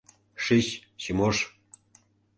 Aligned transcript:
—Шич, 0.43 0.67
Чимош. 1.01 1.37